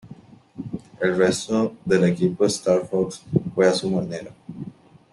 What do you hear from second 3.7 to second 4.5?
su manera.